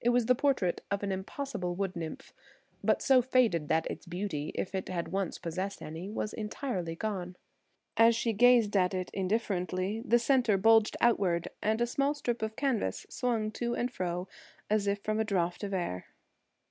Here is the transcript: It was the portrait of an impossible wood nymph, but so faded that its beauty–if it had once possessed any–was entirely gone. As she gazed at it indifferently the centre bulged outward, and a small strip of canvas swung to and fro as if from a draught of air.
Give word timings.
It 0.00 0.08
was 0.08 0.24
the 0.24 0.34
portrait 0.34 0.80
of 0.90 1.02
an 1.02 1.12
impossible 1.12 1.74
wood 1.74 1.96
nymph, 1.96 2.32
but 2.82 3.02
so 3.02 3.20
faded 3.20 3.68
that 3.68 3.86
its 3.90 4.06
beauty–if 4.06 4.74
it 4.74 4.88
had 4.88 5.08
once 5.12 5.36
possessed 5.36 5.82
any–was 5.82 6.32
entirely 6.32 6.94
gone. 6.96 7.36
As 7.94 8.16
she 8.16 8.32
gazed 8.32 8.74
at 8.74 8.94
it 8.94 9.10
indifferently 9.12 10.00
the 10.02 10.18
centre 10.18 10.56
bulged 10.56 10.96
outward, 11.02 11.48
and 11.62 11.82
a 11.82 11.86
small 11.86 12.14
strip 12.14 12.40
of 12.40 12.56
canvas 12.56 13.04
swung 13.10 13.50
to 13.50 13.74
and 13.74 13.92
fro 13.92 14.28
as 14.70 14.86
if 14.86 15.02
from 15.02 15.20
a 15.20 15.24
draught 15.24 15.62
of 15.62 15.74
air. 15.74 16.06